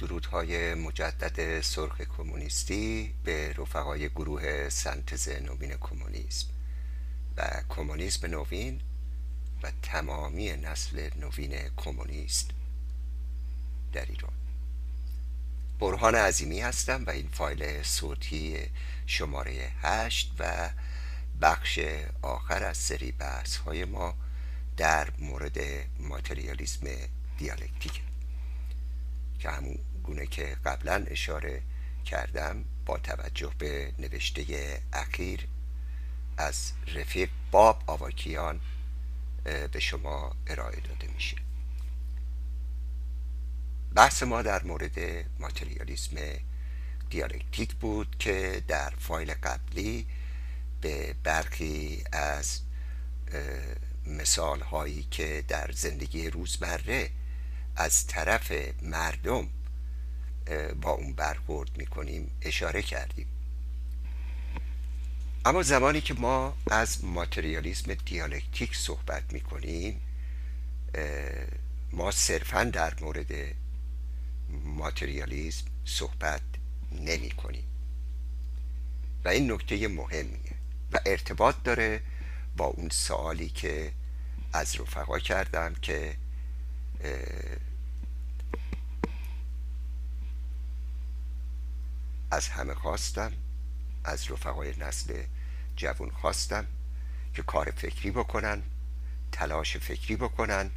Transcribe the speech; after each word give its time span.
درودهای 0.00 0.74
مجدد 0.74 1.60
سرخ 1.60 2.00
کمونیستی 2.00 3.14
به 3.24 3.52
رفقای 3.52 4.08
گروه 4.08 4.68
سنتز 4.68 5.28
نوین 5.28 5.76
کمونیسم. 5.76 6.46
و 7.36 7.62
کمونیسم 7.68 8.26
نوین 8.26 8.80
و 9.62 9.72
تمامی 9.82 10.52
نسل 10.52 11.10
نوین 11.16 11.70
کمونیست 11.76 12.50
در 13.92 14.04
ایران. 14.04 14.32
برهان 15.80 16.14
عظیمی 16.14 16.60
هستم 16.60 17.04
و 17.06 17.10
این 17.10 17.28
فایل 17.32 17.82
صوتی 17.82 18.58
شماره 19.06 19.72
هشت 19.82 20.32
و 20.38 20.70
بخش 21.42 21.80
آخر 22.22 22.64
از 22.64 22.76
سری 22.76 23.12
بحث 23.12 23.56
های 23.56 23.84
ما 23.84 24.14
در 24.76 25.08
مورد 25.18 25.58
ماتریالیسم 25.98 26.86
دیالکتیک 27.38 28.09
که 29.40 29.50
همون 29.50 29.78
گونه 30.02 30.26
که 30.26 30.56
قبلا 30.64 31.04
اشاره 31.06 31.62
کردم 32.04 32.64
با 32.86 32.98
توجه 32.98 33.52
به 33.58 33.92
نوشته 33.98 34.44
اخیر 34.92 35.46
از 36.36 36.72
رفیق 36.94 37.30
باب 37.50 37.82
آواکیان 37.86 38.60
به 39.44 39.80
شما 39.80 40.36
ارائه 40.46 40.80
داده 40.80 41.06
میشه. 41.14 41.36
بحث 43.94 44.22
ما 44.22 44.42
در 44.42 44.62
مورد 44.62 44.98
ماتریالیسم 45.38 46.16
دیالکتیک 47.10 47.74
بود 47.74 48.16
که 48.18 48.62
در 48.68 48.92
فایل 48.98 49.34
قبلی 49.34 50.06
به 50.80 51.14
برخی 51.22 52.04
از 52.12 52.60
مثال 54.06 54.60
هایی 54.60 55.02
که 55.10 55.44
در 55.48 55.70
زندگی 55.74 56.30
روزمره 56.30 57.10
از 57.80 58.06
طرف 58.06 58.52
مردم 58.82 59.48
با 60.82 60.90
اون 60.90 61.12
برخورد 61.12 61.76
می‌کنیم 61.76 62.30
اشاره 62.42 62.82
کردیم. 62.82 63.26
اما 65.44 65.62
زمانی 65.62 66.00
که 66.00 66.14
ما 66.14 66.56
از 66.70 67.04
ماتریالیسم 67.04 67.94
دیالکتیک 67.94 68.76
صحبت 68.76 69.32
می‌کنیم 69.32 70.00
ما 71.92 72.10
صرفا 72.10 72.64
در 72.64 72.94
مورد 73.00 73.32
ماتریالیسم 74.64 75.64
صحبت 75.84 76.42
نمی 76.92 77.30
کنیم 77.30 77.64
و 79.24 79.28
این 79.28 79.52
نکته 79.52 79.88
مهمیه 79.88 80.54
و 80.92 81.00
ارتباط 81.06 81.54
داره 81.64 82.02
با 82.56 82.64
اون 82.64 82.88
سوالی 82.88 83.48
که 83.48 83.92
از 84.52 84.80
رفقا 84.80 85.18
کردم 85.18 85.74
که 85.74 86.16
از 92.30 92.48
همه 92.48 92.74
خواستم 92.74 93.32
از 94.04 94.30
رفقای 94.30 94.74
نسل 94.78 95.22
جوان 95.76 96.10
خواستم 96.10 96.66
که 97.34 97.42
کار 97.42 97.70
فکری 97.70 98.10
بکنن 98.10 98.62
تلاش 99.32 99.76
فکری 99.76 100.16
بکنن 100.16 100.70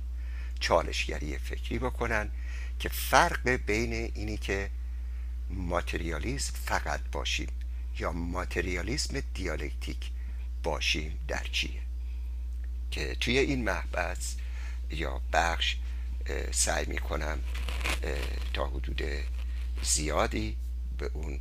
چالشگری 0.59 1.37
فکری 1.37 1.79
بکنن 1.79 2.31
که 2.79 2.89
فرق 2.89 3.49
بین 3.49 3.93
اینی 3.93 4.37
که 4.37 4.69
ماتریالیسم 5.49 6.53
فقط 6.65 7.01
باشیم 7.11 7.47
یا 7.99 8.11
ماتریالیسم 8.11 9.19
دیالکتیک 9.33 10.11
باشیم 10.63 11.19
در 11.27 11.43
چیه؟ 11.51 11.81
که 12.91 13.15
توی 13.15 13.37
این 13.37 13.63
محبس 13.63 14.35
یا 14.89 15.21
بخش 15.33 15.75
سعی 16.51 16.85
می‌کنم 16.85 17.39
تا 18.53 18.67
حدود 18.67 19.03
زیادی 19.83 20.57
به 21.03 21.09
اون 21.13 21.39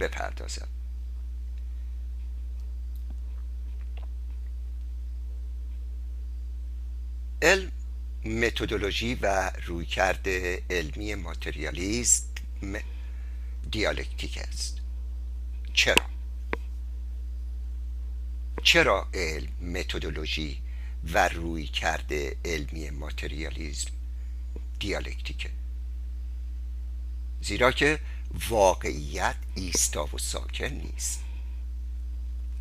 بپردازم. 0.00 0.68
علم 7.42 7.72
متدولوژی 8.24 9.14
و 9.14 9.50
رویکرد 9.66 10.28
علمی 10.70 11.14
ماتریالیست 11.14 12.28
دیالکتیک 13.70 14.38
است. 14.38 14.78
چرا؟ 15.74 16.06
چرا 18.62 19.08
علم 19.14 19.48
متدولوژی 19.60 20.62
و 21.12 21.28
روی 21.28 21.66
کرده 21.66 22.36
علمی 22.44 22.90
ماتریالیزم 22.90 23.90
دیالکتیکه؟ 24.80 25.50
زیرا 27.40 27.72
که 27.72 27.98
واقعیت 28.48 29.36
ایستا 29.54 30.08
و 30.14 30.18
ساکن 30.18 30.66
نیست. 30.66 31.24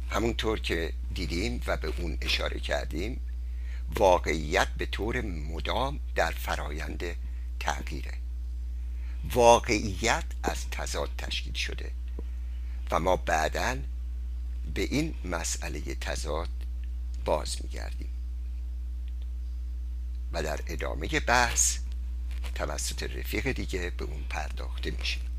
همونطور 0.10 0.60
که 0.60 0.94
دیدیم 1.14 1.62
و 1.68 1.78
به 1.78 1.94
اون 1.98 2.18
اشاره 2.22 2.60
کردیم 2.60 3.20
واقعیت 3.96 4.68
به 4.78 4.86
طور 4.86 5.22
مدام 5.22 6.00
در 6.16 6.32
فرایند 6.32 7.04
تغییره. 7.60 8.14
واقعیت 9.34 10.24
از 10.44 10.70
تضاد 10.70 11.10
تشکیل 11.18 11.54
شده 11.54 11.92
و 12.92 13.00
ما 13.00 13.16
بعدا 13.16 13.78
به 14.74 14.82
این 14.82 15.16
مسئله 15.26 15.96
تضاد 15.96 16.50
باز 17.26 17.58
میگردیم. 17.64 18.12
و 20.34 20.44
در 20.44 20.60
ادامه 20.68 21.08
بحث 21.08 21.78
توسط 22.56 23.04
رفیق 23.04 23.52
دیگه 23.52 23.90
به 23.90 24.06
اون 24.06 24.24
پرداخته 24.30 24.92
میشه 24.92 25.31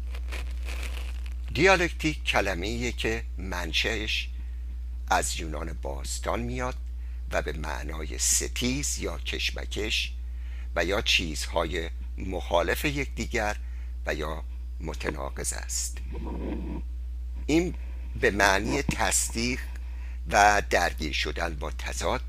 دیالکتیک 1.55 2.25
کلمه 2.25 2.93
که 2.93 3.25
منشأش 3.39 4.29
از 5.09 5.41
یونان 5.41 5.79
باستان 5.83 6.41
میاد 6.41 6.77
و 7.33 7.43
به 7.43 7.53
معنای 7.53 8.19
ستیز 8.19 8.99
یا 8.99 9.19
کشمکش 9.19 10.13
و 10.77 10.85
یا 10.85 11.01
چیزهای 11.01 11.91
مخالف 12.19 12.85
یکدیگر 12.85 13.57
و 14.07 14.15
یا 14.15 14.45
متناقض 14.81 15.53
است. 15.53 15.99
این 17.47 17.75
به 18.21 18.31
معنی 18.31 18.83
تصدیق 18.83 19.61
و 20.31 20.63
درگیر 20.71 21.13
شدن 21.13 21.57
با 21.57 21.71
تضاد 21.71 22.21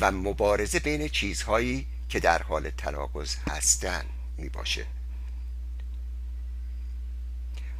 و 0.00 0.12
مبارزه 0.12 0.78
بین 0.78 1.08
چیزهایی 1.08 1.86
که 2.08 2.20
در 2.20 2.42
حال 2.42 2.70
تناقض 2.70 3.36
هستند 3.50 4.06
می 4.38 4.48
باشه 4.48 4.86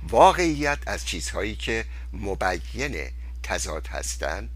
واقعیت 0.09 0.79
از 0.87 1.05
چیزهایی 1.05 1.57
که 1.57 1.85
مبین 2.13 3.07
تضاد 3.43 3.87
هستند 3.87 4.51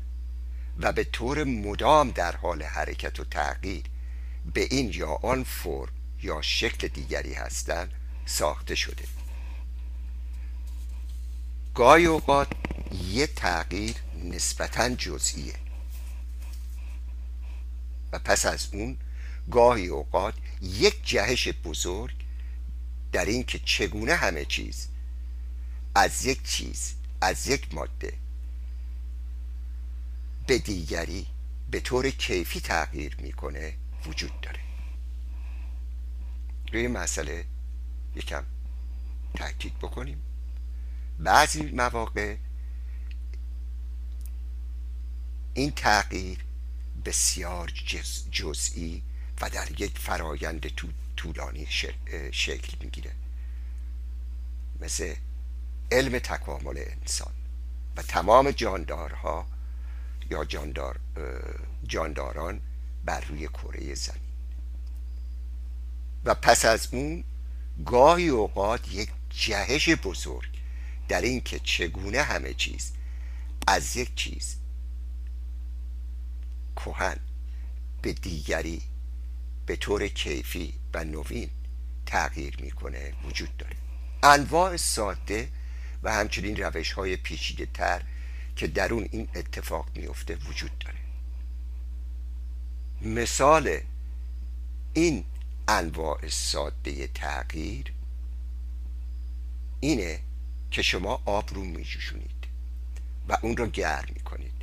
و 0.78 0.92
به 0.92 1.04
طور 1.04 1.44
مدام 1.44 2.10
در 2.10 2.36
حال 2.36 2.62
حرکت 2.62 3.20
و 3.20 3.24
تغییر 3.24 3.84
به 4.54 4.68
این 4.70 4.90
یا 4.94 5.08
آن 5.22 5.44
فرم 5.44 5.92
یا 6.22 6.42
شکل 6.42 6.88
دیگری 6.88 7.34
هستند 7.34 7.92
ساخته 8.26 8.74
شده. 8.74 9.04
گاهی 11.74 12.06
اوقات 12.06 12.48
یه 13.08 13.26
تغییر 13.26 13.96
نسبتا 14.24 14.88
جزئیه. 14.88 15.54
و 18.12 18.18
پس 18.18 18.46
از 18.46 18.68
اون 18.72 18.98
گاهی 19.50 19.86
اوقات 19.86 20.34
یک 20.62 21.04
جهش 21.04 21.48
بزرگ 21.48 22.14
در 23.12 23.24
این 23.24 23.44
که 23.44 23.58
چگونه 23.58 24.14
همه 24.14 24.44
چیز 24.44 24.88
از 25.96 26.24
یک 26.24 26.42
چیز 26.42 26.94
از 27.20 27.46
یک 27.46 27.74
ماده. 27.74 28.12
به 30.46 30.58
دیگری 30.58 31.26
به 31.70 31.80
طور 31.80 32.10
کیفی 32.10 32.60
تغییر 32.60 33.16
می‌کنه 33.20 33.74
وجود 34.06 34.40
داره. 34.40 34.60
روی 36.72 36.88
مسئله 36.88 37.44
یکم 38.14 38.44
تاکید 39.34 39.78
بکنیم. 39.78 40.22
بعضی 41.18 41.62
مواقع 41.62 42.36
این 45.54 45.70
تغییر 45.70 46.38
بسیار 47.04 47.72
جزئی 48.30 49.02
و 49.40 49.50
در 49.50 49.80
یک 49.80 49.98
فرایند 49.98 50.66
طولانی 51.16 51.66
شکل 52.32 52.76
می‌گیره. 52.80 53.12
مثل 54.80 55.14
علم 55.92 56.18
تکامل 56.18 56.78
انسان 56.78 57.32
و 57.96 58.02
تمام 58.02 58.50
جاندارها 58.50 59.46
یا 60.30 60.44
جاندار 60.44 61.00
جانداران 61.84 62.60
بر 63.04 63.20
روی 63.20 63.48
کره 63.48 63.94
زمین. 63.94 64.20
و 66.24 66.34
پس 66.34 66.64
از 66.64 66.88
اون 66.92 67.24
گاهی 67.86 68.28
اوقات 68.28 68.92
یک 68.92 69.10
جهش 69.30 69.88
بزرگ 69.88 70.48
در 71.08 71.20
اینکه 71.20 71.58
چگونه 71.58 72.22
همه 72.22 72.54
چیز 72.54 72.92
از 73.66 73.96
یک 73.96 74.14
چیز 74.14 74.56
کهن 76.76 77.16
به 78.02 78.12
دیگری 78.12 78.82
به 79.66 79.76
طور 79.76 80.08
کیفی 80.08 80.74
و 80.94 81.04
نوین 81.04 81.50
تغییر 82.06 82.56
می‌کنه 82.60 83.12
وجود 83.24 83.56
داره. 83.56 83.76
انواع 84.22 84.76
ساده 84.76 85.48
و 86.06 86.12
همچنین 86.12 86.56
روش 86.56 86.92
های 86.92 87.16
پیچیده 87.16 87.66
تر 87.66 88.02
که 88.56 88.66
درون 88.66 89.08
این 89.12 89.28
اتفاق 89.34 89.88
میفته 89.94 90.36
وجود 90.36 90.78
داره. 90.78 90.98
مثال 93.00 93.80
این 94.92 95.24
انواع 95.68 96.28
ساده 96.28 97.06
تغییر 97.06 97.92
اینه 99.80 100.20
که 100.70 100.82
شما 100.82 101.22
آب 101.24 101.54
رو 101.54 101.64
میجوشونید 101.64 102.46
و 103.28 103.38
اون 103.42 103.56
رو 103.56 103.66
گرم 103.66 104.08
می‌کنید 104.14 104.62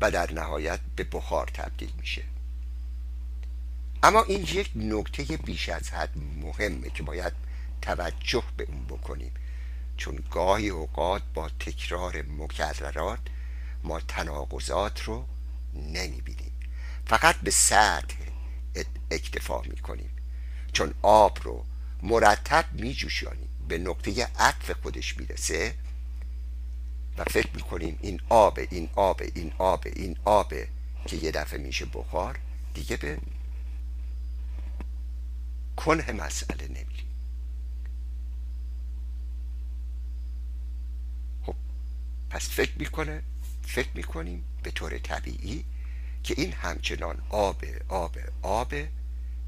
و 0.00 0.10
در 0.10 0.32
نهایت 0.32 0.80
به 0.96 1.04
بخار 1.04 1.46
تبدیل 1.46 1.92
میشه. 2.00 2.22
اما 4.02 4.22
این 4.22 4.42
یک 4.42 4.70
نکته 4.74 5.36
بیش 5.36 5.68
از 5.68 5.90
حد 5.90 6.10
مهمه 6.42 6.90
که 6.90 7.02
باید 7.02 7.32
توجه 7.82 8.44
به 8.56 8.64
اون 8.64 8.84
بکنیم. 8.84 9.32
چون 9.96 10.18
گاهی 10.30 10.68
اوقات 10.68 11.22
با 11.34 11.48
تکرار 11.48 12.22
مکررات 12.22 13.18
ما 13.84 14.00
تناقضات 14.00 15.02
رو 15.02 15.26
نمی‌بینیم. 15.74 16.52
فقط 17.06 17.36
به 17.36 17.50
سطح 17.50 18.16
اکتفا 19.10 19.60
می‌کنیم. 19.62 20.10
چون 20.72 20.94
آب 21.02 21.38
رو 21.42 21.64
مرتب 22.02 22.64
میجوشانیم. 22.72 23.48
به 23.68 23.78
نقطه 23.78 24.28
عطف 24.38 24.70
خودش 24.70 25.18
می‌رسه 25.18 25.74
و 27.18 27.24
فکر 27.24 27.48
می‌کنیم 27.54 27.98
این 28.02 28.20
آب 28.28 28.58
این 28.70 28.88
آب 28.94 29.22
این 29.34 29.52
آب 29.58 29.84
این 29.86 30.16
آب 30.24 30.54
که 31.06 31.16
یه 31.16 31.30
دفعه 31.30 31.58
میشه 31.58 31.84
بخار 31.84 32.38
دیگه 32.74 32.96
به 32.96 33.18
کنه 35.76 36.12
مسئله 36.12 36.64
نمیریم 36.64 37.08
خب 41.46 41.54
پس 42.30 42.48
فکر 42.48 42.72
می‌کنه 42.78 43.22
فکر 43.62 43.88
می‌کنیم 43.94 44.44
به 44.62 44.70
طور 44.70 44.98
طبیعی 44.98 45.64
که 46.22 46.34
این 46.36 46.52
همچنان 46.52 47.22
آب 47.28 47.64
آب 47.88 48.18
آب 48.42 48.74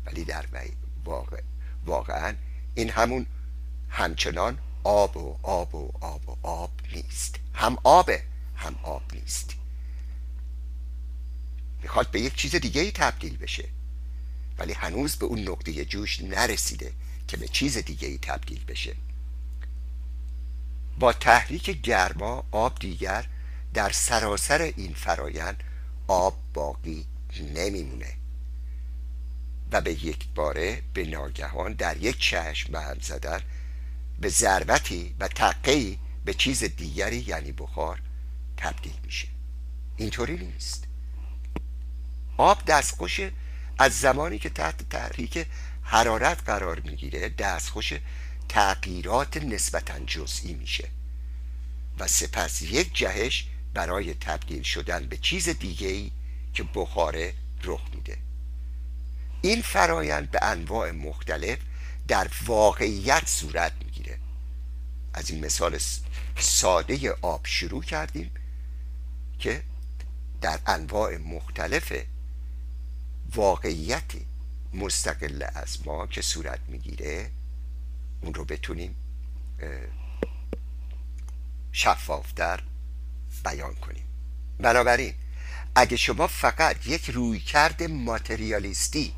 ولی 0.07 0.25
در 0.25 0.47
واقع 1.05 1.43
واقعا 1.87 2.35
این 2.75 2.91
همون 2.91 3.27
همچنان 3.89 4.59
آب 4.85 5.17
و 5.17 5.39
آب 5.43 5.75
و 5.75 5.91
آب 6.01 6.29
و 6.29 6.37
آب 6.43 6.71
نیست. 6.93 7.35
هم 7.55 7.79
آبه 7.85 8.23
هم 8.57 8.79
آب 8.83 9.03
نیست. 9.15 9.55
می‌خواد 11.83 12.11
به 12.11 12.21
یک 12.21 12.35
چیز 12.35 12.55
دیگه 12.55 12.81
ای 12.81 12.91
تبدیل 12.91 13.37
بشه. 13.37 13.69
ولی 14.59 14.73
هنوز 14.73 15.17
به 15.17 15.27
اون 15.27 15.49
نقطه 15.49 15.85
جوش 15.85 16.21
نرسیده 16.21 16.93
که 17.29 17.37
به 17.37 17.49
چیز 17.49 17.79
دیگه 17.79 18.09
ای 18.09 18.19
تبدیل 18.19 18.65
بشه. 18.65 18.97
با 20.99 21.13
تحریک 21.13 21.83
گرما 21.83 22.45
آب 22.51 22.79
دیگر 22.79 23.27
در 23.75 23.91
سراسر 23.91 24.63
این 24.63 24.95
فرایند 24.95 25.63
آب 26.09 26.39
باقی 26.55 27.07
نمیمونه. 27.55 28.13
و 29.73 29.81
به 29.81 30.05
یک 30.05 30.29
باره 30.35 30.83
به 30.95 31.05
ناگهان 31.05 31.73
در 31.73 31.97
یک 31.97 32.19
چشم 32.19 32.73
به 32.73 32.81
هم 32.81 32.97
زدن 33.01 33.41
به 34.21 34.29
ضربتی 34.29 35.15
و 35.21 35.29
تقی 35.29 35.99
به 36.25 36.35
چیز 36.35 36.65
دیگری 36.65 37.25
یعنی 37.29 37.53
بخار 37.53 38.01
تبدیل 38.57 38.97
میشه. 39.05 39.29
اینطوری 39.97 40.37
نیست. 40.37 40.85
آب 42.37 42.65
دستخوش 42.67 43.21
از 43.79 44.01
زمانی 44.01 44.39
که 44.39 44.51
تحت 44.51 44.89
تحریک 44.89 45.47
حرارت 45.83 46.43
قرار 46.47 46.81
می‌گیره 46.81 47.29
دستخوش 47.29 47.93
تغییرات 48.49 49.37
نسبتا 49.37 49.99
جزئی 49.99 50.55
میشه 50.55 50.89
و 51.99 52.07
سپس 52.07 52.63
یک 52.63 52.95
جهش 52.95 53.47
برای 53.75 54.15
تبدیل 54.15 54.63
شدن 54.63 55.07
به 55.07 55.17
چیز 55.17 55.49
دیگه 55.49 55.89
ای 55.89 56.11
که 56.55 56.63
بخاره 56.75 57.35
رخ 57.65 57.81
میده. 57.95 58.19
این 59.43 59.63
فرایند 59.63 60.31
به 60.31 60.39
انواع 60.43 60.91
مختلف 60.91 61.59
در 62.09 62.31
واقعیت 62.47 63.23
صورت 63.27 63.73
می‌گیره. 63.85 64.19
از 65.15 65.31
این 65.31 65.45
مثال 65.45 65.79
ساده 66.39 67.13
آب 67.23 67.47
شروع 67.47 67.83
کردیم 67.83 68.31
که 69.39 69.63
در 70.41 70.61
انواع 70.67 71.17
مختلف 71.17 71.93
واقعیت 73.35 74.13
مستقل 74.75 75.45
از 75.55 75.87
ما 75.87 76.07
که 76.07 76.23
صورت 76.23 76.61
می‌گیره 76.69 77.31
اون 78.21 78.35
رو 78.35 78.45
بتونیم 78.45 78.95
شفافتر 81.73 82.61
بیان 83.45 83.75
کنیم. 83.75 84.05
بنابراین 84.61 85.15
اگه 85.75 85.97
شما 85.97 86.27
فقط 86.27 86.87
یک 86.87 87.11
رویکرد 87.11 87.83
ماتریالیستی 87.83 89.13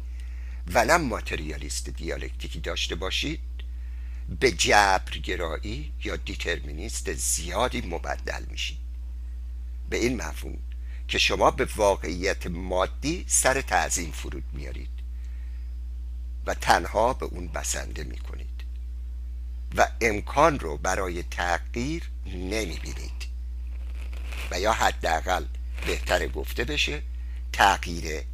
و 0.74 0.84
نه 0.84 0.96
ماتریالیست 0.96 1.90
دیالکتیکی 1.90 2.60
داشته 2.60 2.94
باشید 2.94 3.40
به 4.40 4.52
جبرگرایی 4.52 5.92
یا 6.04 6.16
دیترمینیست 6.16 7.12
زیادی 7.12 7.80
مبدل 7.80 8.44
میشید. 8.50 8.78
به 9.90 9.96
این 9.96 10.22
مفهوم 10.22 10.58
که 11.08 11.18
شما 11.18 11.50
به 11.50 11.68
واقعیت 11.76 12.46
مادی 12.46 13.24
سر 13.28 13.60
تعظیم 13.60 14.10
فرود 14.10 14.44
میارید 14.52 14.90
و 16.46 16.54
تنها 16.54 17.12
به 17.12 17.26
اون 17.26 17.48
بسنده 17.48 18.04
می‌کنید. 18.04 18.59
و 19.76 19.88
امکان 20.00 20.58
رو 20.58 20.76
برای 20.76 21.22
تغییر 21.22 22.10
نمی‌بینید. 22.26 23.26
و 24.50 24.60
یا 24.60 24.72
حداقل 24.72 25.44
بهتر 25.86 26.28
گفته 26.28 26.64
بشه 26.64 27.02
تغییر 27.52 28.24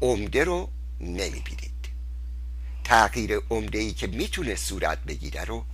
عمده 0.00 0.44
رو 0.44 0.70
نمی‌بینید. 1.00 1.88
تغییر 2.84 3.40
عمده 3.50 3.78
ای 3.78 3.92
که 3.92 4.06
می‌تونه 4.06 4.54
صورت 4.54 5.04
بگیره 5.04 5.44
رو 5.44 5.64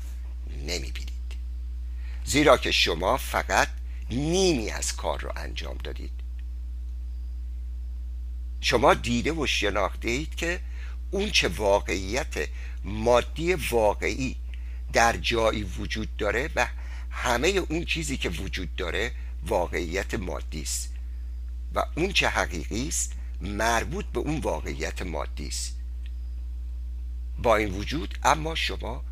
نمی‌بینید. 0.67 1.11
زیرا 2.25 2.57
که 2.57 2.71
شما 2.71 3.17
فقط 3.17 3.69
نیمی 4.11 4.71
از 4.71 4.97
کار 4.97 5.21
رو 5.21 5.33
انجام 5.37 5.77
دادید. 5.85 6.11
شما 8.61 8.95
دیده 8.95 9.33
و 9.33 9.47
شناخته 9.47 10.09
اید 10.09 10.35
که 10.35 10.61
اون 11.11 11.31
چه 11.31 11.49
واقعیت 11.49 12.49
مادی 12.85 13.55
واقعی 13.55 14.37
در 14.93 15.17
جایی 15.17 15.63
وجود 15.63 16.17
داره 16.17 16.51
و 16.57 16.69
همه 17.11 17.49
اون 17.49 17.85
چیزی 17.85 18.17
که 18.17 18.29
وجود 18.29 18.77
داره 18.77 19.13
واقعیت 19.47 20.15
مادی 20.15 20.63
است. 20.63 20.91
و 21.75 21.85
اون 21.97 22.13
چه 22.13 22.29
حقیقی 22.29 22.89
است 22.89 23.13
مربوط 23.41 24.05
به 24.05 24.21
اون 24.21 24.41
واقعیت 24.41 25.03
مادی 25.03 25.49
است. 25.49 25.77
با 27.39 27.57
این 27.57 27.75
وجود 27.75 28.19
اما 28.23 28.55
شما 28.55 29.05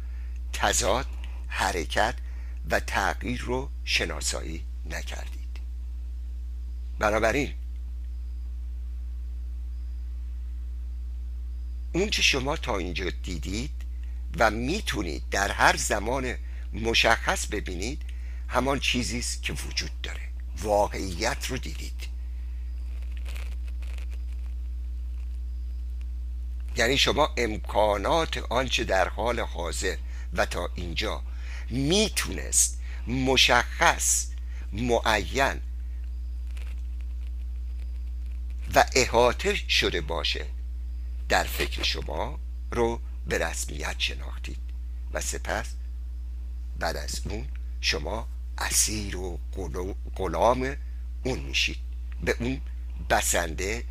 تضاد 0.52 1.06
حرکت 1.49 2.14
و 2.70 2.80
تغییر 2.80 3.40
رو 3.40 3.70
شناسایی 3.85 4.64
نکردید. 4.87 5.61
بنابراین 6.99 7.54
اون 11.92 12.11
چه 12.11 12.23
شما 12.23 12.56
تا 12.56 12.78
اینجا 12.78 13.11
دیدید 13.23 13.77
و 14.37 14.50
می‌تونید 14.50 15.23
در 15.30 15.50
هر 15.52 15.76
زمان 15.76 16.35
مشخص 16.73 17.47
ببینید 17.47 18.02
همان 18.49 18.80
چیزی 18.80 19.18
است 19.18 19.42
که 19.42 19.52
وجود 19.52 20.00
داره. 20.02 20.20
واقعیت 20.62 21.47
رو 21.47 21.58
دیدید. 21.58 22.08
یعنی 26.76 26.99
شما 26.99 27.35
امکانات 27.37 28.38
آنچه 28.38 28.85
در 28.85 29.08
حال 29.08 29.40
حاضر 29.40 29.97
و 30.32 30.47
تا 30.47 30.70
اینجا 30.75 31.23
می‌تونست 31.70 32.78
مشخص 33.06 34.26
معین 34.73 35.61
و 38.75 38.85
احاطه 38.94 39.54
شده 39.54 40.00
باشه 40.00 40.47
در 41.28 41.44
فکر 41.44 41.82
شما 41.82 42.38
رو 42.70 43.00
به 43.28 43.38
رسمیت 43.38 43.94
شناختید 43.99 44.58
و 45.12 45.20
سپس 45.20 45.66
بعد 46.78 46.97
از 46.97 47.20
اون 47.25 47.49
شما 47.80 48.28
اسیر 48.58 49.16
و 49.16 49.38
غلام 50.16 50.76
اون 51.25 51.38
میشید. 51.38 51.78
به 52.25 52.37
اون 52.40 52.61
بسنده 53.11 53.85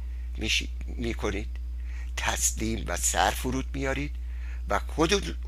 می‌کنید. 0.85 1.49
تسلیم 2.17 2.83
و 2.87 2.97
سر 2.97 3.31
فرود 3.31 3.65
میارید 3.73 4.15
و 4.69 4.79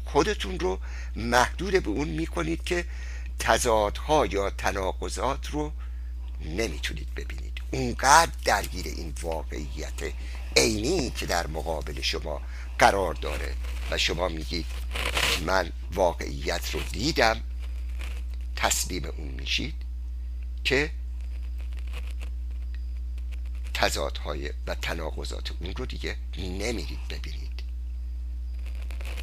خودتون 0.06 0.60
رو 0.60 0.80
محدود 1.16 1.84
به 1.84 1.90
اون 1.90 2.08
می‌کنید 2.08 2.64
که 2.64 2.86
تضادها 3.40 4.26
یا 4.26 4.50
تناقضات 4.50 5.50
رو 5.50 5.74
نمی‌تونید 6.46 7.16
ببینید. 7.16 7.59
اونقدر 7.72 8.32
درگیر 8.46 8.88
این 8.88 9.14
واقعیت 9.22 10.14
عینی 10.58 11.10
که 11.10 11.26
در 11.26 11.48
مقابل 11.48 12.02
شما 12.02 12.42
قرار 12.80 13.14
داره 13.14 13.56
و 13.92 13.98
شما 13.98 14.28
میگید 14.28 14.66
من 15.46 15.72
واقعیت 15.94 16.72
رو 16.72 16.80
دیدم 16.92 17.44
تسلیم 18.56 19.06
اون 19.06 19.28
میشید 19.28 19.76
که 20.64 20.92
تضادهای 23.74 24.54
و 24.68 24.76
تناقضات 24.76 25.52
اون 25.60 25.74
رو 25.76 25.86
دیگه 25.86 26.16
نمیرید 26.38 27.08
ببینید. 27.10 27.64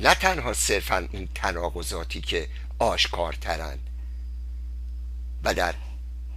نه 0.00 0.14
تنها 0.14 0.52
صرفا 0.52 1.08
اون 1.12 1.28
تناقضاتی 1.34 2.20
که 2.20 2.48
آشکارترن 2.78 3.78
و 5.44 5.54
در 5.54 5.74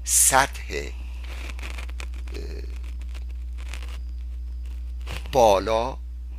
سطح 0.03 0.91
بالا 5.31 5.97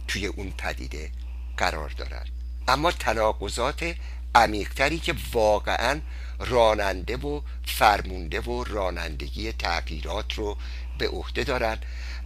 توی 0.09 0.27
اون 0.27 0.51
پدیده 0.51 1.11
قرار 1.57 1.91
دارن 1.91 2.25
اما 2.69 2.93
تناقضات 2.93 3.95
عمیقتری 4.35 4.99
که 4.99 5.15
واقعا 5.33 6.01
راننده 6.39 7.17
و 7.17 7.41
فرمونده 7.65 8.41
و 8.41 8.65
رانندگی 8.65 9.53
تغییرات 9.53 10.33
رو 10.35 10.57
به 10.99 11.09
عهده 11.09 11.45
دارن 11.45 11.79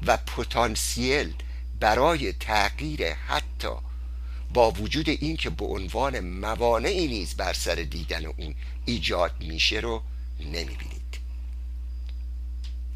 و 0.06 0.16
پتانسیل 0.16 1.34
برای 1.80 2.32
تغییر 2.32 3.12
حتی 3.12 3.76
با 4.54 4.70
وجود 4.70 5.08
اینکه 5.08 5.50
به 5.50 5.64
عنوان 5.64 6.20
موانعی 6.20 7.08
نیز 7.08 7.36
بر 7.36 7.52
سر 7.52 7.74
دیدن 7.74 8.26
اون 8.26 8.54
ایجاد 8.84 9.32
میشه 9.40 9.80
رو 9.80 10.02
نمی‌بینید 10.40 11.03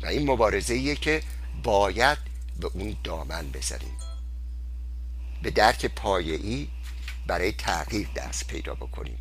و 0.02 0.06
این 0.06 0.30
مبارزه 0.30 0.74
ایه 0.74 0.94
که 0.94 1.22
باید 1.62 2.18
به 2.60 2.70
اون 2.74 2.96
دامن 3.04 3.50
بزنیم. 3.50 3.96
به 5.42 5.50
درک 5.50 5.86
پایه‌ای 5.86 6.68
برای 7.26 7.52
تغییر 7.52 8.08
دست 8.16 8.46
پیدا 8.46 8.74
بکنیم 8.74 9.18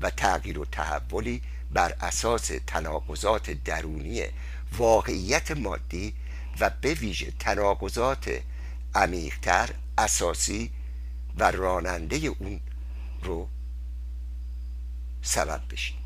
و 0.00 0.10
تغییر 0.10 0.58
و 0.58 0.64
تحولی 0.64 1.42
بر 1.72 1.96
اساس 2.00 2.50
تناقضات 2.66 3.50
درونی 3.50 4.22
واقعیت 4.78 5.50
مادی 5.50 6.14
و 6.60 6.70
به 6.80 6.94
ویژه 6.94 7.32
تناقضات 7.38 8.40
عمیقتر 8.94 9.70
اساسی 9.98 10.70
و 11.36 11.50
راننده 11.50 12.16
اون 12.16 12.60
رو 13.22 13.48
سبب 15.22 15.62
بشیم. 15.70 15.99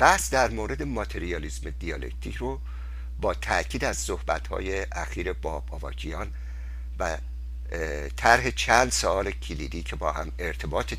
بحث 0.00 0.30
در 0.30 0.50
مورد 0.50 0.82
ماتریالیسم 0.82 1.70
دیالکتیک 1.70 2.36
رو 2.36 2.60
با 3.20 3.34
تاکید 3.34 3.84
از 3.84 3.96
صحبت‌های 3.96 4.86
اخیر 4.92 5.32
باب 5.32 5.74
آواکیان 5.74 6.32
و 6.98 7.18
طرح 8.16 8.50
چند 8.50 8.92
سوال 8.92 9.30
کلیدی 9.30 9.82
که 9.82 9.96
با 9.96 10.12
هم 10.12 10.32
ارتباط 10.38 10.94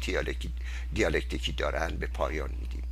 دیالکتیکی 0.93 1.51
دارند 1.51 1.99
به 1.99 2.07
پایان 2.07 2.49
میدیم 2.61 2.83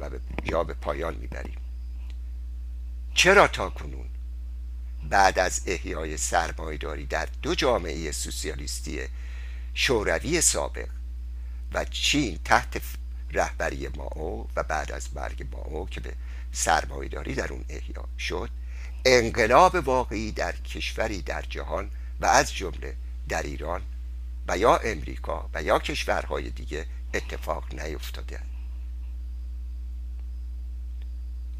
و 0.00 0.10
یا 0.44 0.64
به 0.64 0.74
پایان 0.74 1.14
می‌بریم. 1.14 1.56
چرا 3.14 3.48
تا 3.48 3.70
کنون 3.70 4.06
بعد 5.10 5.38
از 5.38 5.60
احیای 5.66 6.16
سرمایداری 6.16 7.06
در 7.06 7.28
دو 7.42 7.54
جامعه 7.54 8.12
سوسیالیستی 8.12 9.00
شوروی 9.74 10.40
سابق 10.40 10.88
و 11.72 11.84
چین 11.84 12.38
تحت 12.44 12.82
رهبری 13.32 13.88
ماو 13.88 14.48
و 14.56 14.62
بعد 14.62 14.92
از 14.92 15.16
مرگ 15.16 15.46
ماو 15.52 15.88
که 15.88 16.00
به 16.00 16.12
سرمایداری 16.52 17.34
در 17.34 17.52
اون 17.52 17.64
احیا 17.68 18.04
شد 18.18 18.50
انقلاب 19.04 19.74
واقعی 19.74 20.32
در 20.32 20.52
کشوری 20.52 21.22
در 21.22 21.42
جهان 21.42 21.90
و 22.20 22.26
از 22.26 22.54
جمله 22.54 22.96
در 23.28 23.42
ایران 23.42 23.82
و 24.48 24.58
یا 24.58 24.76
امریکا 24.76 25.50
و 25.54 25.62
یا 25.62 25.78
کشورهای 25.78 26.50
دیگه 26.50 26.86
اتفاق 27.14 27.74
نیفتاده. 27.74 28.40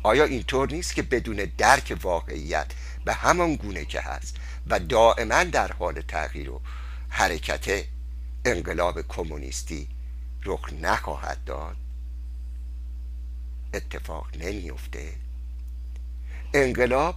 آیا 0.02 0.24
اینطور 0.24 0.72
نیست 0.72 0.94
که 0.94 1.02
بدون 1.02 1.52
درک 1.58 1.98
واقعیت 2.02 2.66
به 3.04 3.12
همان 3.12 3.56
گونه 3.56 3.84
که 3.84 4.00
هست 4.00 4.36
و 4.66 4.78
دائما 4.78 5.44
در 5.44 5.72
حال 5.72 6.00
تغییر 6.00 6.50
و 6.50 6.60
حرکت 7.08 7.84
انقلاب 8.44 9.02
کمونیستی 9.02 9.88
رخ 10.46 10.72
نخواهد 10.72 11.44
داد. 11.44 11.76
اتفاق 13.74 14.36
نمیفته 14.36 15.14
انقلاب 16.54 17.16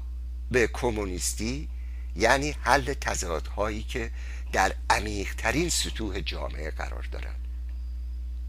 به 0.52 0.68
کمونیستی 0.68 1.70
یعنی 2.16 2.52
حل 2.52 2.94
تضادهایی 2.94 3.84
که 3.84 4.12
در 4.52 4.76
عمیقترین 4.90 5.70
سطوح 5.70 6.20
جامعه 6.20 6.72
قرار 6.72 7.08
دارند. 7.12 7.48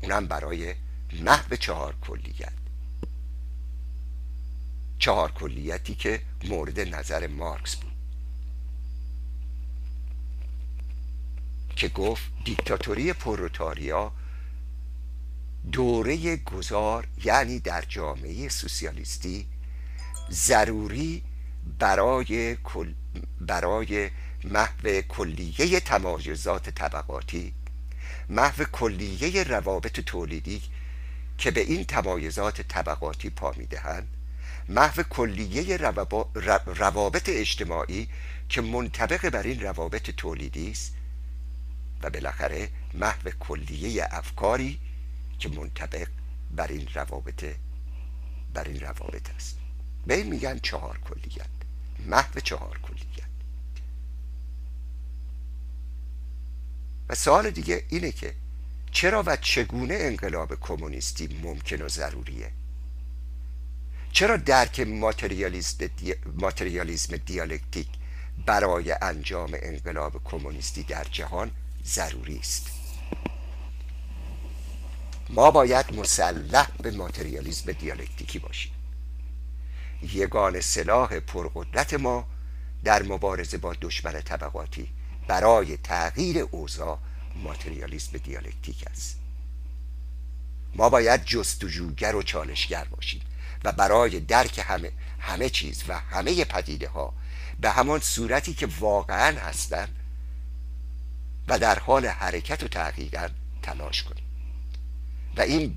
اونم 0.03 0.27
برای 0.27 0.75
محو 1.13 1.57
چهار 1.57 1.97
کلیت. 2.01 2.53
چهار 4.99 5.33
کلیتی 5.33 5.95
که 5.95 6.23
مورد 6.45 6.81
نظر 6.81 7.27
مارکس 7.27 7.77
بود. 7.77 7.93
که 11.77 11.89
گفت 11.89 12.23
دیکتاتوری 12.45 13.13
پروتاریا 13.13 14.13
دوره 15.73 16.37
گذار 16.37 17.07
یعنی 17.25 17.59
در 17.61 17.85
جامعه 17.89 18.49
سوسیالیستی 18.49 19.47
ضروری 20.31 21.23
برای, 21.79 22.57
کل 22.57 22.93
برای 23.41 24.11
محو 24.45 25.01
کلیه 25.01 25.81
تمایزات 25.81 26.71
طبقاتی 26.71 27.55
محو 28.29 28.65
کلیه 28.65 29.45
روابط 29.45 30.01
تولیدی 30.01 30.63
که 31.39 31.51
به 31.51 31.61
این 31.61 31.85
تمایزات 31.85 32.61
طبقاتی 32.61 33.31
پا 33.31 33.55
می‌دهند 33.57 34.09
محو 34.69 35.03
کلیه 35.03 35.77
روابط 36.67 37.29
اجتماعی 37.29 38.09
که 38.49 38.61
منطبق 38.61 39.29
بر 39.29 39.43
این 39.43 39.61
روابط 39.61 40.11
تولیدی 40.11 40.71
است 40.71 40.95
و 42.03 42.11
بالاخره 42.11 42.69
محو 42.95 43.31
کلیه 43.41 44.09
افکاری 44.11 44.79
که 45.41 45.49
منطبق 45.49 46.09
بر 46.51 46.69
این 46.69 46.89
روابط 46.95 47.45
بر 48.55 48.65
این 48.65 48.81
روابط 48.81 49.31
است. 49.37 49.57
به 50.07 50.15
این 50.15 50.27
میگن 50.27 50.59
چهار 50.59 50.99
کلیت. 50.99 51.47
محو 52.07 52.41
چهار 52.41 52.79
کلیت. 52.83 53.31
و 57.09 57.15
سوال 57.15 57.51
دیگه 57.51 57.85
اینه 57.89 58.13
که 58.13 58.35
چرا 58.93 59.23
و 59.27 59.37
چگونه 59.37 59.95
انقلاب 60.01 60.61
کمونیستی 60.61 61.41
ممکن 61.43 61.83
و 61.83 61.89
ضروریه؟ 61.89 62.51
چرا 64.13 64.37
درک 64.37 64.81
ماتریالیسم 66.35 67.17
دیالکتیک 67.17 67.89
برای 68.47 68.95
انجام 69.03 69.51
انقلاب 69.63 70.25
کمونیستی 70.25 70.83
در 70.83 71.05
جهان 71.05 71.51
ضروری 71.85 72.39
است؟ 72.39 72.80
ما 75.33 75.51
باید 75.51 75.95
مسلح 75.95 76.69
به 76.83 76.91
ماتریالیسم 76.91 77.73
دیالکتیکی 77.73 78.39
باشیم. 78.39 78.73
یگان 80.03 80.61
سلاح 80.61 81.21
پرقدرت 81.21 81.95
ما 81.95 82.27
در 82.85 83.03
مبارزه 83.03 83.59
با 83.59 83.75
دشمن 83.81 84.21
طبقاتی 84.21 84.89
برای 85.29 85.77
تغییر 85.77 86.39
اوضاع 86.51 86.99
ماتریالیسم 87.37 88.19
دیالکتیک 88.19 88.85
است. 88.91 89.19
ما 90.75 90.89
باید 90.89 91.25
جستجوگر 91.25 92.17
و 92.17 92.23
چالشگر 92.23 92.85
باشیم 92.85 93.21
و 93.65 93.73
برای 93.73 94.21
درک 94.21 94.65
همه, 94.67 94.93
همه 95.19 95.51
چیز 95.51 95.83
و 95.89 95.99
همه 95.99 96.45
پدیده 96.45 96.89
ها 96.89 97.15
به 97.61 97.71
همان 97.71 98.01
صورتی 98.01 98.55
که 98.55 98.69
واقعا 98.81 99.39
هستند 99.39 99.97
و 101.49 101.59
در 101.59 101.79
حال 101.79 102.07
حرکت 102.07 102.63
و 102.63 102.69
تغییرن 102.69 103.31
تلاش 103.63 104.03
کنیم. 104.03 104.30
و 105.41 105.43
این 105.43 105.77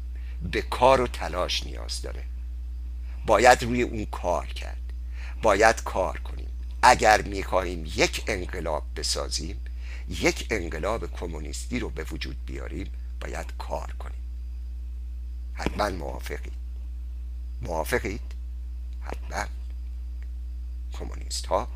به 0.52 0.62
کار 0.62 1.02
و 1.02 1.08
تلاش 1.08 1.64
نیاز 1.64 2.02
داره. 2.02 2.24
باید 3.26 3.64
روی 3.64 3.82
اون 3.82 4.06
کار 4.06 4.46
کرد. 4.46 4.82
باید 5.42 5.84
کار 5.84 6.18
کنیم. 6.18 6.50
اگر 6.82 7.22
می‌خواهیم 7.22 7.86
یک 7.96 8.24
انقلاب 8.28 8.84
بسازیم 8.96 9.60
یک 10.10 10.48
انقلاب 10.50 11.12
کمونیستی 11.12 11.80
رو 11.80 11.90
به 11.90 12.04
وجود 12.04 12.46
بیاریم 12.46 12.92
باید 13.22 13.46
کار 13.58 13.94
کنیم. 14.00 14.24
حتما 15.54 15.90
موافقید 15.90 16.54
موافقید؟ 17.62 18.22
حتما. 19.02 19.46
کمونیست 20.94 21.46
ها 21.46 21.68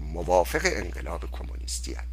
موافق 0.00 0.60
انقلاب 0.64 1.30
کمونیستی 1.30 1.94
هست 1.94 2.08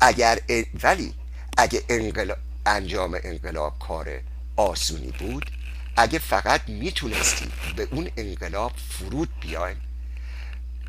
اگر 0.00 0.40
ولی 0.82 1.14
اگه 1.56 1.82
انقلاب 1.88 2.38
انجام 2.66 3.18
انقلاب 3.24 3.78
کار 3.78 4.20
آسونی 4.58 5.10
بود 5.10 5.50
اگه 5.96 6.18
فقط 6.18 6.68
می‌تونستیم 6.68 7.52
به 7.76 7.88
اون 7.90 8.10
انقلاب 8.16 8.72
فرود 8.76 9.28
بیایم. 9.40 9.80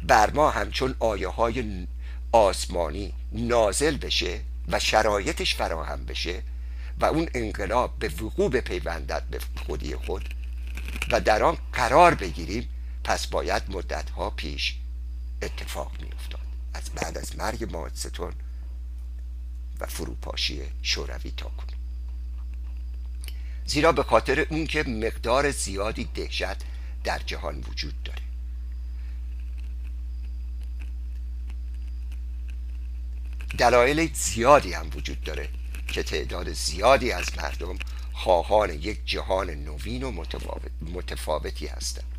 بر 0.04 0.32
ما 0.32 0.50
همچون 0.50 0.96
آیه 1.00 1.28
های 1.28 1.88
آسمانی 2.32 3.14
نازل 3.32 3.98
بشه 3.98 4.42
و 4.68 4.80
شرایطش 4.80 5.56
فراهم 5.56 6.06
بشه 6.06 6.44
و 7.00 7.06
اون 7.06 7.30
انقلاب 7.34 8.00
به 8.00 8.08
وقوع 8.10 8.52
بپیوندد 8.52 9.24
به 9.32 9.40
خودی 9.66 9.96
خود 9.96 10.34
و 11.12 11.22
در 11.22 11.44
آن 11.44 11.58
قرار 11.74 12.14
بگیریم 12.14 12.70
پس 13.04 13.28
باید 13.28 13.64
مدتها 13.70 14.30
پیش 14.30 14.76
اتفاق 15.42 15.92
می 16.02 16.10
افتاد 16.12 16.42
از 16.74 16.90
بعد 16.90 17.18
از 17.18 17.38
مرگ 17.38 17.72
مادستون 17.72 18.34
و 19.80 19.86
فروپاشی 19.86 20.62
شوروی 20.82 21.32
تا 21.38 21.50
کنیم 21.50 21.79
زیرا 23.70 23.92
به 23.92 24.04
خاطر 24.04 24.46
اون 24.50 24.68
که 24.68 24.84
مقدار 24.84 25.52
زیادی 25.52 26.10
دهشت 26.16 26.58
در 27.04 27.20
جهان 27.20 27.64
وجود 27.70 28.04
داره. 28.04 28.22
دلایل 33.58 34.14
زیادی 34.14 34.74
هم 34.74 34.90
وجود 34.96 35.24
داره 35.24 35.50
که 35.88 36.04
تعداد 36.04 36.54
زیادی 36.54 37.12
از 37.12 37.38
مردم 37.38 37.78
خواهان 38.14 38.70
یک 38.70 39.06
جهان 39.06 39.50
نوین 39.50 40.04
و 40.04 40.26
متفاوتی 40.82 41.68
هستند. 41.68 42.16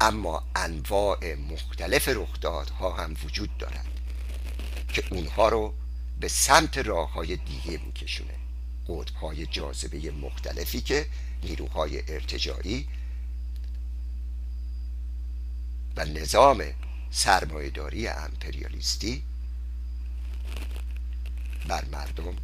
اما 0.00 0.42
انواع 0.56 1.34
مختلف 1.34 2.08
رخدادها 2.08 2.92
هم 2.92 3.16
وجود 3.24 3.58
دارند 3.58 4.00
که 4.88 5.04
اونها 5.10 5.48
رو 5.48 5.74
به 6.20 6.28
سمت 6.28 6.78
راه 6.78 7.12
های 7.12 7.36
دیگه 7.36 7.80
میکشونه. 7.86 8.41
قطب 8.88 9.14
های 9.14 9.46
جاذبه 9.46 10.10
مختلفی 10.10 10.80
که 10.80 11.06
نیروهای 11.42 12.02
ارتجایی 12.12 12.88
و 15.96 16.04
نظام 16.04 16.64
سرمایهداری 17.10 18.08
امپریالیستی 18.08 19.22
بر 21.68 21.84
مردم 21.84 22.36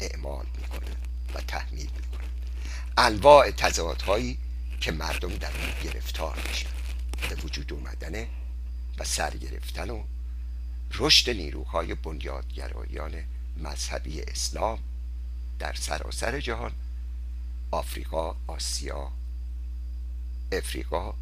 اعمال 0.00 0.46
می‌کنن 0.56 0.96
و 1.34 1.40
تحمیل 1.40 1.90
می‌کنن 1.96 2.28
انواع 2.98 3.50
تضادهایی 3.50 4.38
که 4.80 4.92
مردم 4.92 5.36
در 5.36 5.50
اون 5.50 5.82
گرفتار 5.84 6.38
میشن. 6.48 6.68
به 7.28 7.34
وجود 7.34 7.72
اومدن 7.72 8.26
و 8.98 9.04
سرگرفتن 9.04 9.90
و 9.90 10.02
رشد 10.94 11.30
نیروهای 11.30 11.94
بنیادگرایان 11.94 13.24
مذهبی 13.56 14.22
اسلام 14.22 14.78
در 15.58 15.74
سراسر 15.74 16.40
جهان 16.40 16.72
آفریقا، 17.70 18.36
آسیا، 18.46 19.12
افریقا، 20.52 21.14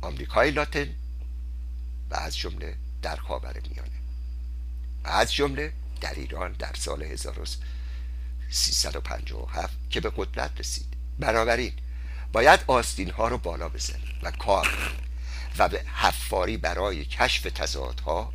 آمریکای 0.00 0.50
لاتین 0.50 0.94
و 2.10 2.14
از 2.14 2.36
جمله 2.36 2.76
در 3.02 3.16
خاور 3.16 3.60
میانه. 3.70 3.90
و 5.04 5.08
از 5.08 5.32
جمله 5.32 5.72
در 6.00 6.14
ایران 6.14 6.52
در 6.52 6.74
سال 6.74 7.02
1357 7.02 9.78
که 9.90 10.00
به 10.00 10.12
قدرت 10.16 10.60
رسید. 10.60 10.96
بنابراین 11.18 11.72
باید 12.32 12.60
آستین 12.66 13.10
ها 13.10 13.28
رو 13.28 13.38
بالا 13.38 13.68
بزنیم 13.68 14.18
و 14.22 14.30
کار 14.30 14.94
و 15.58 15.68
به 15.68 15.84
حفاری 15.94 16.56
برای 16.56 17.04
کشف 17.04 17.42
تضادها 17.42 18.32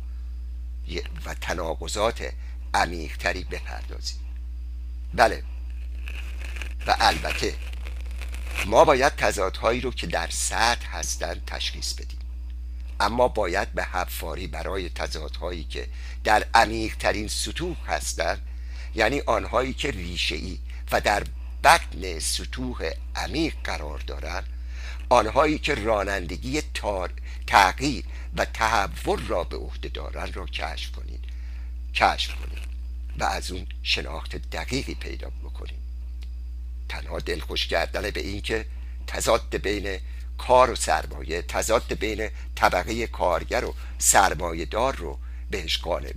و 1.24 1.34
تناقضات 1.34 2.32
عمیقتری 2.74 3.44
بپردازیم 3.44 4.20
بله. 5.14 5.42
و 6.86 6.96
البته 7.00 7.54
ما 8.66 8.84
باید 8.84 9.12
تضادهایی 9.16 9.80
رو 9.80 9.90
که 9.90 10.06
در 10.06 10.28
سطح 10.30 10.86
هستند 10.96 11.42
تشخیص 11.46 11.92
بدیم. 11.92 12.18
اما 13.00 13.28
باید 13.28 13.72
به 13.72 13.84
حفاری 13.84 14.46
برای 14.46 14.88
تضادهایی 14.88 15.64
که 15.64 15.86
در 16.24 16.46
عمیقترین 16.54 17.28
سطوح 17.28 17.76
هستند 17.86 18.40
یعنی 18.94 19.20
آنهایی 19.20 19.72
که 19.72 19.90
ریشه 19.90 20.36
و 20.92 21.00
در 21.00 21.24
بطن 21.64 22.18
سطوح 22.18 22.90
عمیق 23.16 23.54
قرار 23.64 23.98
دارند 23.98 24.46
آنهایی 25.08 25.58
که 25.58 25.74
رانندگی 25.74 26.62
تغییر 27.46 28.04
و 28.36 28.44
تحول 28.44 29.26
را 29.26 29.44
به 29.44 29.56
عهده 29.56 29.88
دارند 29.88 30.36
را 30.36 30.46
کشف 30.46 30.92
کنید. 30.92 31.24
کشف 31.94 32.34
کنید 32.34 32.58
و 33.18 33.24
از 33.24 33.50
اون 33.50 33.66
شناخت 33.82 34.36
دقیقی 34.36 34.94
پیدا 34.94 35.30
بکنید. 35.44 35.80
تنها 36.88 37.18
دلخوش 37.18 37.66
کردن 37.66 38.10
به 38.10 38.20
این 38.20 38.40
که 38.40 38.66
تضاد 39.06 39.56
بین 39.56 39.98
کار 40.38 40.70
و 40.70 40.76
سرمایه 40.76 41.42
تضاد 41.42 41.94
بین 41.94 42.30
طبقه 42.54 43.06
کارگر 43.06 43.64
و 43.64 43.74
سرمایه 43.98 44.64
دار 44.64 44.96
رو 44.96 45.18
بهش 45.50 45.78
قانع 45.78 46.12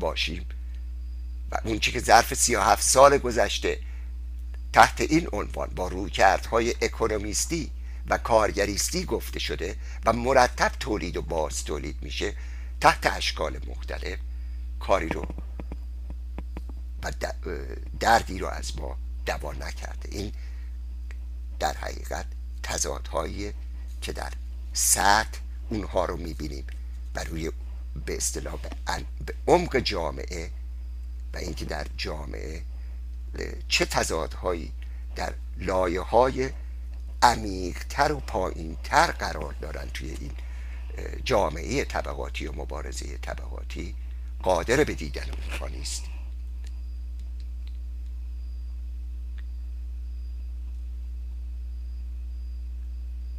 باشیم. 0.00 0.46
و 1.50 1.58
اون 1.64 1.78
که 1.78 2.00
ظرف 2.00 2.34
سی 2.34 2.56
و 2.56 2.60
هفت 2.60 2.82
سال 2.82 3.18
گذشته 3.18 3.78
تحت 4.72 5.00
این 5.00 5.28
عنوان 5.32 5.70
با 5.76 5.88
رویکردهای 5.88 6.74
اکونومیستی 6.82 7.70
و 8.10 8.18
کارگریستی 8.18 9.04
گفته 9.04 9.38
شده 9.38 9.76
و 10.04 10.12
مرتب 10.12 10.72
تولید 10.80 11.16
و 11.16 11.22
باز 11.22 11.64
تولید 11.64 11.96
میشه 12.02 12.34
تحت 12.80 13.06
اشکال 13.06 13.60
مختلف. 13.66 14.18
کاری 14.80 15.08
رو 15.08 15.26
و 17.02 17.12
دردی 18.00 18.38
رو 18.38 18.46
از 18.46 18.78
ما 18.78 18.96
دوا 19.26 19.52
نکرده. 19.52 20.08
این 20.08 20.32
در 21.58 21.76
حقیقت 21.76 22.26
تضادهایی 22.62 23.52
که 24.02 24.12
در 24.12 24.32
سطح 24.72 25.38
اونها 25.68 26.04
رو 26.04 26.16
می‌بینیم 26.16 26.66
و 27.14 27.24
روی 27.24 27.52
به 28.06 28.16
اصطلاح 28.16 28.56
به 29.26 29.34
عمق 29.46 29.78
جامعه 29.78 30.50
و 31.34 31.36
اینکه 31.36 31.64
در 31.64 31.86
جامعه 31.96 32.62
چه 33.68 33.84
تضادهایی 33.84 34.72
در 35.16 35.34
لایه 35.56 36.00
های 36.00 36.50
عمیقتر 37.22 38.12
و 38.12 38.20
پایینتر 38.20 39.06
قرار 39.06 39.54
دارن 39.60 39.90
توی 39.94 40.16
این 40.20 40.30
جامعه 41.24 41.84
طبقاتی 41.84 42.46
و 42.46 42.52
مبارزه 42.52 43.18
طبقاتی 43.18 43.94
قادر 44.42 44.84
به 44.84 44.94
دیدن 44.94 45.26
اونها 45.30 45.68
نیست. 45.68 46.04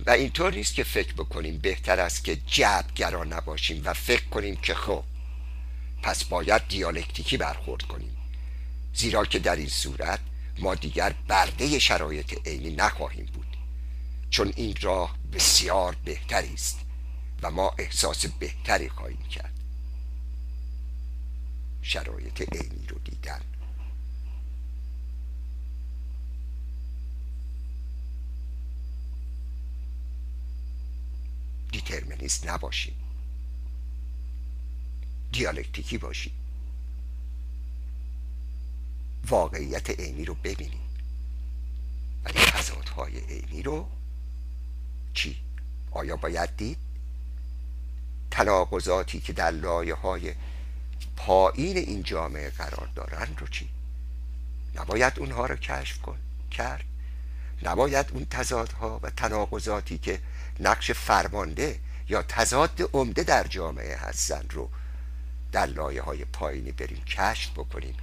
و 0.06 0.12
اینطور 0.12 0.54
نیست 0.54 0.76
که 0.76 0.84
فکر 0.84 1.14
بکنیم 1.14 1.58
بهتر 1.58 2.00
است 2.00 2.24
که 2.24 2.36
جبگرا 2.36 3.24
نباشیم 3.24 3.82
و 3.86 3.94
فکر 3.94 4.26
کنیم 4.26 4.56
که 4.56 4.74
خب 4.74 5.04
پس 6.04 6.24
باید 6.24 6.68
دیالکتیکی 6.68 7.38
برخورد 7.38 7.82
کنیم. 7.82 8.18
زیرا 8.94 9.26
که 9.26 9.40
در 9.40 9.56
این 9.56 9.70
صورت 9.70 10.20
ما 10.60 10.76
دیگر 10.76 11.14
برده 11.28 11.80
شرایط 11.80 12.48
عینی 12.48 12.76
نخواهیم 12.76 13.26
بود. 13.26 13.59
چون 14.30 14.54
این 14.56 14.76
راه 14.82 15.18
بسیار 15.34 15.98
بهتری 16.06 16.54
است 16.54 16.80
و 17.42 17.52
ما 17.52 17.72
احساس 17.78 18.26
بهتری 18.26 18.90
خواهیم 18.90 19.24
کرد. 19.24 19.60
شرایط 21.82 22.42
عینی 22.42 22.88
رو 22.88 23.00
دیدن. 23.00 23.42
دیترمینیست 31.72 32.48
نباشیم. 32.48 32.96
دیالکتیکی 35.32 35.98
باشیم. 35.98 36.34
واقعیت 39.28 39.90
عینی 39.90 40.26
رو 40.26 40.34
ببینیم. 40.34 40.90
ولی 42.24 42.40
تضادهای 42.40 43.20
عینی 43.20 43.64
رو 43.64 43.99
چی؟ 45.14 45.38
آیا 45.92 46.16
باید 46.16 46.56
دید؟ 46.58 46.78
تناقضاتی 48.32 49.20
که 49.20 49.34
در 49.34 49.52
لایه 49.52 49.94
های 49.94 50.34
پایین 51.16 51.78
این 51.78 52.04
جامعه 52.04 52.50
قرار 52.50 52.90
دارند 52.96 53.38
رو 53.40 53.48
چی؟ 53.48 53.70
نباید 54.76 55.20
اونها 55.20 55.46
رو 55.46 55.56
کشف 55.56 56.02
کن 56.02 56.18
کرد 56.52 56.86
نباید 57.64 58.06
اون 58.14 58.28
تضادها 58.30 59.00
و 59.04 59.10
تناقضاتی 59.10 59.98
که 59.98 60.20
نقش 60.60 60.92
فرمانده 60.92 61.80
یا 62.10 62.22
تضاد 62.22 62.90
عمده 62.94 63.24
در 63.24 63.48
جامعه 63.48 63.96
هستن 63.98 64.46
رو 64.50 64.70
در 65.52 65.66
لایه 65.66 66.02
های 66.02 66.26
پایینی 66.26 66.72
بریم 66.72 67.04
کشف 67.04 67.52
بکنیم 67.52 67.96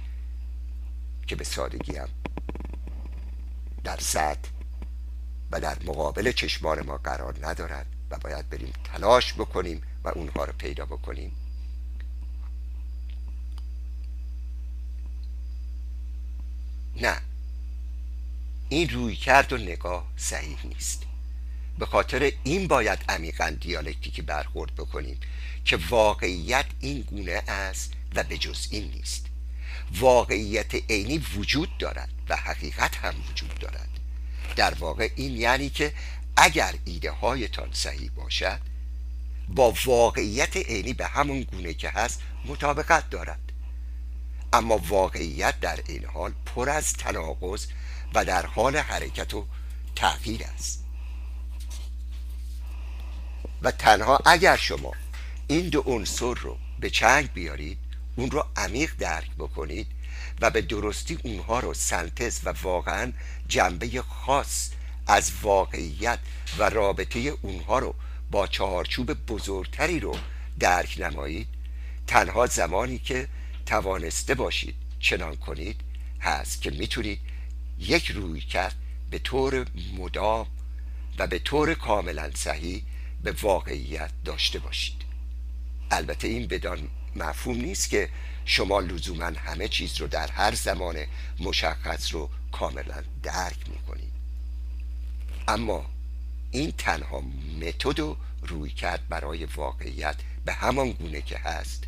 که 1.27 1.35
به 1.35 1.43
سادگی 1.43 1.97
هم 1.97 2.09
در 3.83 3.97
سطح 3.99 4.49
و 5.51 5.59
در 5.59 5.77
مقابل 5.85 6.31
چشمان 6.31 6.85
ما 6.85 6.97
قرار 6.97 7.35
ندارد 7.41 7.85
و 8.11 8.17
باید 8.17 8.49
بریم 8.49 8.73
تلاش 8.83 9.33
بکنیم 9.33 9.81
و 10.03 10.09
اونها 10.09 10.45
رو 10.45 10.53
پیدا 10.57 10.85
بکنیم. 10.85 11.31
نه. 17.01 17.21
این 18.69 18.89
روی 18.89 19.15
کرد 19.15 19.53
و 19.53 19.57
نگاه 19.57 20.07
صحیح 20.17 20.57
نیست. 20.65 21.03
به 21.79 21.85
خاطر 21.85 22.31
این 22.43 22.67
باید 22.67 22.99
عمیقا 23.09 23.57
دیالکتیکی 23.61 24.21
برخورد 24.21 24.75
بکنیم 24.75 25.19
که 25.65 25.79
واقعیت 25.89 26.65
این 26.79 27.01
گونه 27.01 27.43
است 27.47 27.93
و 28.15 28.23
به 28.23 28.37
جز 28.37 28.67
این 28.71 28.91
نیست. 28.91 29.25
واقعیت 29.91 30.75
عینی 30.89 31.17
وجود 31.17 31.77
دارد 31.77 32.09
و 32.29 32.35
حقیقت 32.35 32.95
هم 32.95 33.13
وجود 33.29 33.59
دارد. 33.59 33.96
در 34.55 34.73
واقع 34.73 35.09
این 35.15 35.37
یعنی 35.37 35.69
که 35.69 35.93
اگر 36.37 36.75
ایده 36.85 37.11
هایتان 37.11 37.69
صحیح 37.73 38.11
باشد 38.15 38.59
با 39.49 39.73
واقعیت 39.85 40.57
عینی 40.57 40.93
به 40.93 41.05
همون 41.05 41.41
گونه 41.41 41.73
که 41.73 41.89
هست 41.89 42.21
مطابقت 42.45 43.09
دارد. 43.09 43.39
اما 44.53 44.77
واقعیت 44.77 45.59
در 45.59 45.79
این 45.87 46.05
حال 46.05 46.33
پر 46.45 46.69
از 46.69 46.93
تناقض 46.93 47.65
و 48.13 48.25
در 48.25 48.45
حال 48.45 48.77
حرکت 48.77 49.33
و 49.33 49.45
تغییر 49.95 50.43
است. 50.43 50.83
و 53.61 53.71
تنها 53.71 54.19
اگر 54.25 54.55
شما 54.55 54.93
این 55.47 55.69
دو 55.69 55.81
عنصر 55.81 56.33
رو 56.33 56.57
به 56.79 56.89
چنگ 56.89 57.33
بیارید 57.33 57.77
اون 58.15 58.31
رو 58.31 58.45
عمیق 58.55 58.91
درک 58.99 59.31
بکنید 59.39 59.87
و 60.41 60.49
به 60.49 60.61
درستی 60.61 61.19
اونها 61.23 61.59
رو 61.59 61.73
سنتز 61.73 62.39
و 62.43 62.53
واقعا 62.61 63.13
جنبه 63.47 64.01
خاص 64.01 64.69
از 65.07 65.31
واقعیت 65.41 66.19
و 66.57 66.69
رابطه 66.69 67.19
اونها 67.19 67.79
رو 67.79 67.95
با 68.31 68.47
چهارچوب 68.47 69.13
بزرگتری 69.13 69.99
رو 69.99 70.17
درک 70.59 70.95
نمایید. 70.99 71.47
تنها 72.07 72.45
زمانی 72.45 72.99
که 72.99 73.27
توانسته 73.65 74.35
باشید 74.35 74.75
چنان 74.99 75.35
کنید 75.35 75.81
هست 76.21 76.61
که 76.61 76.71
می‌تونید 76.71 77.19
یک 77.79 78.11
روی 78.11 78.41
کرد 78.41 78.75
به 79.09 79.19
طور 79.19 79.65
مدام 79.97 80.47
و 81.19 81.27
به 81.27 81.39
طور 81.39 81.73
کاملا 81.73 82.31
صحیح 82.35 82.83
به 83.23 83.31
واقعیت 83.41 84.11
داشته 84.25 84.59
باشید. 84.59 85.01
البته 85.91 86.27
این 86.27 86.47
بدان 86.47 86.89
مفهوم 87.15 87.57
نیست 87.57 87.89
که 87.89 88.09
شما 88.45 88.79
لزوما 88.79 89.25
همه 89.25 89.67
چیز 89.67 90.01
رو 90.01 90.07
در 90.07 90.31
هر 90.31 90.55
زمان 90.55 91.05
مشخص 91.39 92.13
رو 92.13 92.29
کاملا 92.51 93.03
درک 93.23 93.69
می‌کنید 93.69 94.13
اما 95.47 95.85
این 96.51 96.71
تنها 96.71 97.21
متد 97.61 97.99
و 97.99 98.17
روی 98.41 98.69
کرد 98.69 99.07
برای 99.07 99.45
واقعیت 99.45 100.15
به 100.45 100.53
همان 100.53 100.91
گونه 100.91 101.21
که 101.21 101.37
هست 101.37 101.83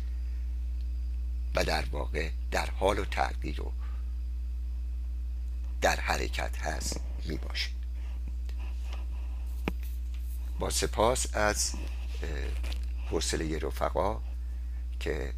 و 1.54 1.64
در 1.64 1.84
واقع 1.84 2.30
در 2.50 2.70
حال 2.70 2.98
و 2.98 3.04
تغییر 3.04 3.60
و 3.60 3.72
در 5.80 6.00
حرکت 6.00 6.58
هست 6.58 7.00
می 7.24 7.36
باشه 7.36 7.70
با 10.58 10.70
سپاس 10.70 11.26
از 11.36 11.72
حوصله 13.10 13.58
رفقا 13.58 14.20
که 15.00 15.32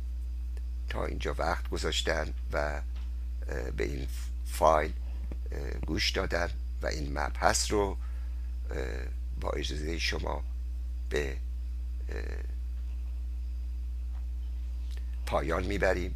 تا 0.88 1.06
اینجا 1.06 1.35
وقت 1.38 1.68
گذاشتن 1.68 2.35
و 2.52 2.82
به 3.76 3.85
این 3.85 4.08
فایل 4.46 4.92
گوش 5.87 6.11
دادن 6.11 6.51
و 6.83 6.87
این 6.87 7.19
مبحث 7.19 7.73
رو 7.73 7.97
با 9.41 9.51
اجازه 9.51 9.99
شما 9.99 10.43
به 11.09 11.37
پایان 15.27 15.67
می‌بریم 15.67 16.15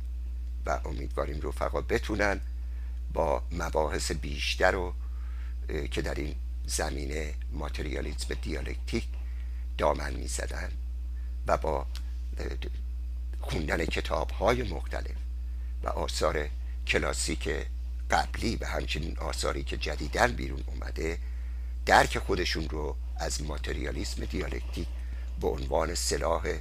و 0.67 0.81
امیدواریم 0.85 1.41
رفقا 1.43 1.81
بتونن 1.81 2.41
با 3.13 3.43
مباحث 3.53 4.13
بیشتر 4.13 4.71
رو 4.71 4.95
که 5.91 6.03
در 6.03 6.15
این 6.15 6.35
زمینه 6.67 7.35
ماتریالیزم 7.53 8.35
دیالکتیک 8.43 9.05
دامن 9.79 10.13
می‌زدن 10.15 10.71
و 11.47 11.57
با 11.57 11.87
خوندن 13.41 13.85
کتاب 13.85 14.31
های 14.31 14.63
مختلف 14.63 15.17
و 15.83 15.89
آثار 15.89 16.49
کلاسیک 16.87 17.49
قبلی 18.11 18.57
و 18.57 18.67
همچنین 18.67 19.19
آثاری 19.19 19.63
که 19.63 19.77
جدیدن 19.77 20.33
بیرون 20.33 20.65
اومده 20.67 21.19
درک 21.87 22.19
خودشون 22.19 22.69
رو 22.69 22.97
از 23.17 23.43
ماتریالیسم 23.43 24.25
دیالکتیک 24.25 24.89
به 25.41 25.49
عنوان 25.49 25.95
سلاح 25.95 26.59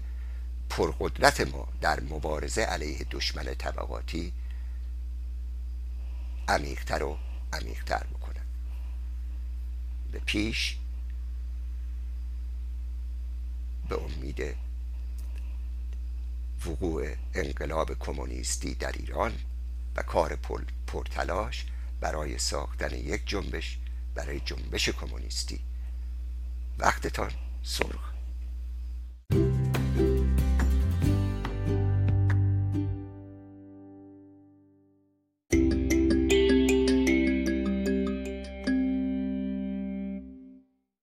پرقدرت 0.69 1.41
ما 1.41 1.67
در 1.81 1.99
مبارزه 1.99 2.61
علیه 2.61 3.05
دشمن 3.11 3.43
طبقاتی 3.43 4.33
عمیقتر 6.47 7.03
و 7.03 7.17
عمیقتر 7.53 8.03
بکنن. 8.03 8.45
به 10.11 10.19
پیش 10.19 10.77
به 13.89 14.03
امید 14.03 14.55
وقوع 16.65 17.15
انقلاب 17.33 17.99
کمونیستی 17.99 18.75
در 18.75 18.91
ایران 18.91 19.33
و 19.95 20.01
کار 20.01 20.35
پرتلاش 20.87 21.65
برای 22.01 22.37
ساختن 22.37 22.95
یک 22.95 23.21
جنبش 23.25 23.79
برای 24.15 24.39
جنبش 24.39 24.89
کمونیستی. 24.89 25.59
وقتتان 26.77 27.31
سرخ. 27.63 28.14